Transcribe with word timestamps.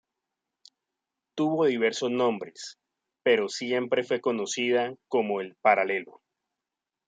Tuvo 1.35 1.65
diversos 1.67 2.09
nombres, 2.09 2.79
pero 3.21 3.49
siempre 3.49 4.03
fue 4.03 4.19
conocida 4.19 4.95
como 5.09 5.41
el 5.41 5.53
Paralelo. 5.57 6.23